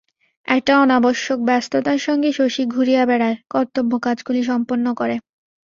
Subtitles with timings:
[0.47, 5.15] একটা অনাবশ্যক ব্যস্ততার সঙ্গে শশী ঘুরিয়া বেড়ায়, কর্তব্য কাজগুলি সম্পন্ন করে।